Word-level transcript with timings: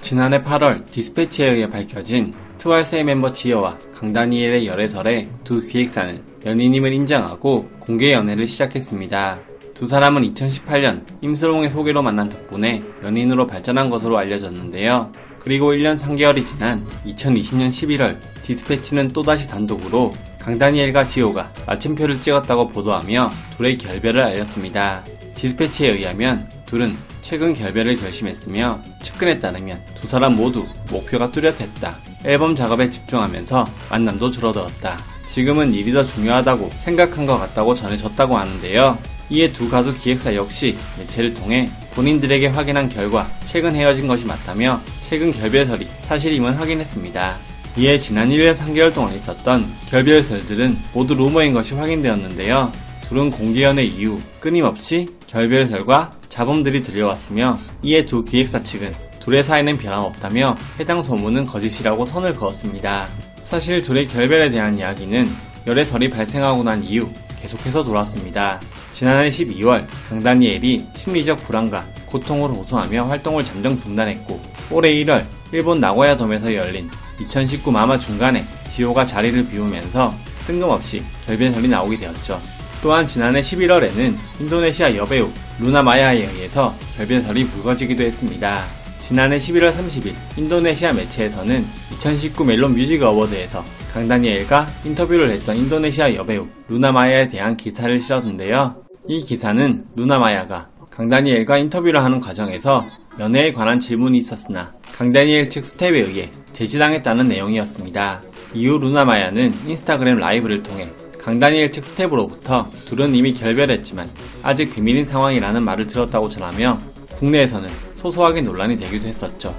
지난해 0.00 0.42
8월 0.42 0.90
디스패치에 0.90 1.50
의해 1.50 1.68
밝혀진 1.68 2.34
트와이스의 2.58 3.04
멤버 3.04 3.32
지효와 3.32 3.78
강다니엘의 3.94 4.66
열애설에 4.66 5.28
두 5.44 5.60
기획사는 5.60 6.18
연인임을 6.44 6.92
인정하고 6.92 7.68
공개 7.78 8.12
연애를 8.12 8.46
시작했습니다. 8.46 9.40
두 9.74 9.86
사람은 9.86 10.22
2018년 10.34 11.04
임슬옹의 11.20 11.70
소개로 11.70 12.02
만난 12.02 12.28
덕분에 12.28 12.82
연인으로 13.02 13.46
발전한 13.46 13.88
것으로 13.88 14.18
알려졌는데요. 14.18 15.12
그리고 15.38 15.72
1년 15.72 15.98
3개월이 15.98 16.46
지난 16.46 16.84
2020년 17.06 17.68
11월 17.68 18.18
디스패치는 18.42 19.08
또다시 19.08 19.48
단독으로 19.48 20.12
강다니엘과 20.40 21.06
지호가 21.06 21.52
마침표를 21.66 22.20
찍었다고 22.20 22.68
보도하며 22.68 23.30
둘의 23.56 23.78
결별을 23.78 24.22
알렸습니다. 24.22 25.04
디스패치에 25.34 25.92
의하면 25.92 26.48
둘은 26.66 26.96
최근 27.30 27.52
결별을 27.52 27.96
결심했으며 27.96 28.82
측근에 29.02 29.38
따르면 29.38 29.80
두 29.94 30.08
사람 30.08 30.34
모두 30.34 30.66
목표가 30.90 31.30
뚜렷했다. 31.30 31.98
앨범 32.24 32.56
작업에 32.56 32.90
집중하면서 32.90 33.64
만남도 33.88 34.32
줄어들었다. 34.32 34.98
지금은 35.26 35.72
일이 35.72 35.92
더 35.92 36.04
중요하다고 36.04 36.70
생각한 36.80 37.26
것 37.26 37.38
같다고 37.38 37.72
전해졌다고 37.72 38.36
하는데요. 38.36 38.98
이에 39.30 39.52
두 39.52 39.70
가수 39.70 39.94
기획사 39.94 40.34
역시 40.34 40.76
매체를 40.98 41.32
통해 41.32 41.70
본인들에게 41.94 42.48
확인한 42.48 42.88
결과 42.88 43.30
최근 43.44 43.76
헤어진 43.76 44.08
것이 44.08 44.24
맞다며 44.24 44.80
최근 45.08 45.30
결별설이 45.30 45.86
사실임을 46.00 46.58
확인했습니다. 46.58 47.36
이에 47.76 47.96
지난 47.96 48.28
1년 48.30 48.56
3개월 48.56 48.92
동안 48.92 49.14
있었던 49.14 49.68
결별설들은 49.88 50.76
모두 50.92 51.14
루머인 51.14 51.54
것이 51.54 51.76
확인되었는데요. 51.76 52.72
둘은 53.08 53.30
공개 53.30 53.62
연애 53.62 53.84
이후 53.84 54.20
끊임없이 54.40 55.08
결별설과 55.30 56.12
자범들이 56.28 56.82
들려왔으며 56.82 57.58
이에 57.82 58.04
두 58.04 58.24
기획사 58.24 58.62
측은 58.62 58.92
둘의 59.20 59.44
사이는 59.44 59.78
변함없다며 59.78 60.56
해당 60.80 61.02
소문은 61.02 61.46
거짓이라고 61.46 62.04
선을 62.04 62.34
그었습니다. 62.34 63.06
사실 63.42 63.82
둘의 63.82 64.08
결별에 64.08 64.50
대한 64.50 64.78
이야기는 64.78 65.28
열애설이 65.66 66.10
발생하고 66.10 66.62
난 66.64 66.82
이후 66.82 67.08
계속해서 67.40 67.84
돌았습니다. 67.84 68.60
지난해 68.92 69.28
12월 69.28 69.86
강다니엘이 70.08 70.88
심리적 70.94 71.38
불안과 71.44 71.86
고통을 72.06 72.50
호소하며 72.50 73.04
활동을 73.04 73.44
잠정 73.44 73.80
중단했고 73.80 74.40
올해 74.70 74.92
1월 74.96 75.24
일본 75.52 75.80
나고야 75.80 76.16
돔에서 76.16 76.54
열린 76.54 76.90
2019 77.20 77.70
마마 77.70 77.98
중간에 77.98 78.44
지호가 78.68 79.04
자리를 79.04 79.48
비우면서 79.48 80.12
뜬금없이 80.46 81.02
결별설이 81.26 81.68
나오게 81.68 81.98
되었죠. 81.98 82.59
또한 82.82 83.06
지난해 83.06 83.40
11월에는 83.40 84.16
인도네시아 84.40 84.96
여배우 84.96 85.30
루나 85.60 85.82
마야에 85.82 86.18
의해서 86.18 86.74
결별설이 86.96 87.44
불거지기도 87.48 88.02
했습니다. 88.02 88.62
지난해 89.00 89.36
11월 89.36 89.70
30일 89.70 90.14
인도네시아 90.38 90.92
매체에서는 90.94 91.64
2019 91.92 92.44
멜론 92.44 92.74
뮤직 92.74 93.02
어워드에서 93.02 93.62
강다니엘과 93.92 94.66
인터뷰를 94.84 95.30
했던 95.30 95.56
인도네시아 95.56 96.14
여배우 96.14 96.46
루나 96.68 96.92
마야에 96.92 97.28
대한 97.28 97.56
기사를 97.56 98.00
실었는데요. 98.00 98.82
이 99.08 99.24
기사는 99.24 99.84
루나 99.96 100.18
마야가 100.18 100.70
강다니엘과 100.90 101.58
인터뷰를 101.58 102.02
하는 102.02 102.20
과정에서 102.20 102.86
연애에 103.18 103.52
관한 103.52 103.78
질문이 103.78 104.18
있었으나 104.18 104.72
강다니엘 104.96 105.50
측 105.50 105.64
스텝에 105.66 105.98
의해 105.98 106.30
제지당했다는 106.52 107.28
내용이었습니다. 107.28 108.22
이후 108.54 108.78
루나 108.78 109.04
마야는 109.04 109.52
인스타그램 109.66 110.18
라이브를 110.18 110.62
통해 110.62 110.88
강다니엘 111.22 111.70
측 111.70 111.84
스텝으로부터 111.84 112.70
둘은 112.86 113.14
이미 113.14 113.34
결별했지만 113.34 114.10
아직 114.42 114.72
비밀인 114.72 115.04
상황이라는 115.04 115.62
말을 115.62 115.86
들었다고 115.86 116.28
전하며 116.28 116.78
국내에서는 117.16 117.68
소소하게 117.96 118.40
논란이 118.40 118.78
되기도 118.78 119.06
했었죠. 119.08 119.54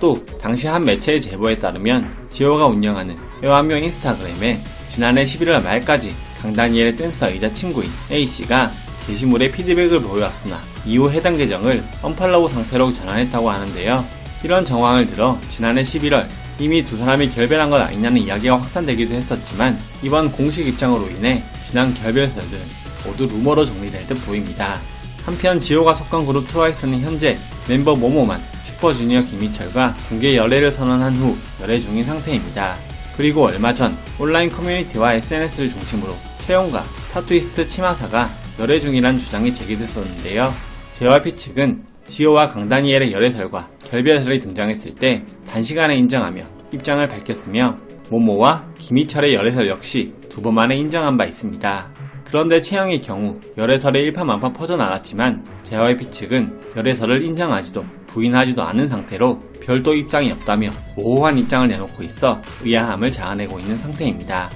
또 0.00 0.24
당시 0.40 0.66
한 0.66 0.84
매체의 0.84 1.20
제보에 1.20 1.58
따르면 1.58 2.28
지효가 2.30 2.66
운영하는 2.66 3.18
회화명 3.42 3.82
인스타그램에 3.82 4.62
지난해 4.86 5.24
11월 5.24 5.62
말까지 5.62 6.14
강다니엘의 6.40 6.96
댄서이자 6.96 7.52
친구인 7.52 7.90
A씨가 8.10 8.70
게시물에 9.06 9.50
피드백을 9.50 10.00
보여왔으나 10.00 10.60
이후 10.86 11.10
해당 11.10 11.36
계정을 11.36 11.84
언팔로우 12.02 12.48
상태로 12.48 12.92
전환했다고 12.92 13.50
하는데요. 13.50 14.04
이런 14.44 14.64
정황을 14.64 15.06
들어 15.06 15.38
지난해 15.48 15.82
11월 15.82 16.26
이미 16.60 16.82
두 16.82 16.96
사람이 16.96 17.30
결별한 17.30 17.70
것 17.70 17.80
아니냐는 17.80 18.20
이야기가 18.20 18.60
확산되기도 18.60 19.14
했었지만 19.14 19.78
이번 20.02 20.32
공식 20.32 20.66
입장으로 20.66 21.08
인해 21.08 21.42
지난 21.62 21.94
결별설들은 21.94 22.62
모두 23.06 23.26
루머로 23.26 23.64
정리될 23.64 24.06
듯 24.06 24.14
보입니다. 24.26 24.80
한편 25.24 25.60
지호가 25.60 25.94
속한 25.94 26.26
그룹 26.26 26.48
트와이스는 26.48 27.00
현재 27.00 27.38
멤버 27.68 27.94
모모만 27.94 28.42
슈퍼주니어 28.64 29.22
김희철과 29.22 29.94
공개 30.08 30.36
열애를 30.36 30.72
선언한 30.72 31.16
후 31.16 31.36
열애 31.60 31.78
중인 31.78 32.04
상태입니다. 32.04 32.76
그리고 33.16 33.44
얼마 33.44 33.74
전 33.74 33.96
온라인 34.18 34.48
커뮤니티와 34.48 35.14
SNS를 35.14 35.68
중심으로 35.68 36.16
채용과 36.38 36.84
타투이스트 37.12 37.68
치마사가 37.68 38.30
열애 38.58 38.80
중이란 38.80 39.18
주장이 39.18 39.52
제기됐었는데요. 39.52 40.52
JYP 40.92 41.36
측은 41.36 41.84
지호와 42.06 42.46
강다니엘의 42.46 43.12
열애설과 43.12 43.68
결별설이 43.90 44.40
등장했을 44.40 44.94
때 44.94 45.24
단시간에 45.46 45.96
인정하며 45.96 46.44
입장을 46.72 47.06
밝혔으며 47.08 47.78
모모와 48.10 48.66
김희철의 48.78 49.34
열애설 49.34 49.68
역시 49.68 50.12
두 50.28 50.40
번 50.42 50.54
만에 50.54 50.76
인정한 50.76 51.16
바 51.16 51.24
있습니다. 51.24 51.92
그런데 52.24 52.60
채영의 52.60 53.00
경우 53.00 53.40
열애설의 53.56 54.02
일파만파 54.04 54.52
퍼져나갔지만 54.52 55.44
JYP 55.62 56.10
측은 56.10 56.60
열애설을 56.76 57.22
인정하지도 57.22 57.84
부인하지도 58.06 58.62
않은 58.62 58.88
상태로 58.88 59.40
별도 59.60 59.94
입장이 59.94 60.30
없다며 60.32 60.70
모호한 60.94 61.38
입장을 61.38 61.66
내놓고 61.66 62.02
있어 62.02 62.40
의아함을 62.62 63.10
자아내고 63.10 63.58
있는 63.58 63.78
상태입니다. 63.78 64.50